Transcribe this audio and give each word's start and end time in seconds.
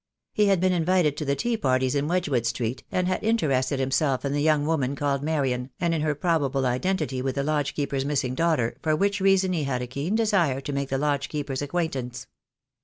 He 0.33 0.47
had 0.47 0.59
been 0.59 0.71
invited 0.73 1.15
to 1.17 1.25
the 1.25 1.35
tea 1.35 1.55
parties 1.55 1.93
in 1.93 2.07
Wedgewood 2.07 2.47
Street, 2.47 2.83
and 2.91 3.07
had 3.07 3.23
interested 3.23 3.79
himself 3.79 4.25
in 4.25 4.33
the 4.33 4.41
young 4.41 4.65
woman 4.65 4.95
called 4.95 5.21
Marian, 5.21 5.69
and 5.79 5.93
in 5.93 6.01
her 6.01 6.15
probable 6.15 6.65
identity 6.65 7.21
with 7.21 7.35
the 7.35 7.43
lodge 7.43 7.75
keeper's 7.75 8.01
THE 8.03 8.07
DAY 8.07 8.07
WILL 8.07 8.07
COME. 8.07 8.07
IO7 8.07 8.07
missing 8.11 8.33
daughter, 8.33 8.77
for 8.81 8.95
which 8.95 9.21
reason 9.21 9.53
he 9.53 9.65
had 9.65 9.83
a 9.83 9.85
keen 9.85 10.15
desire 10.15 10.59
to 10.59 10.73
make 10.73 10.89
the 10.89 10.97
lodge 10.97 11.29
keeper's 11.29 11.61
acquaintance. 11.61 12.25